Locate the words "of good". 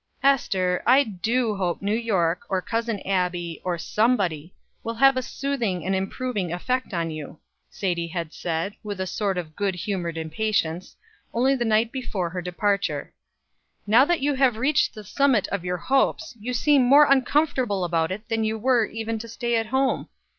9.37-9.75